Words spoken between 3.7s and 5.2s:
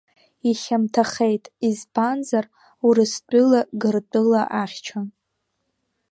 Гыртәыла ахьчон.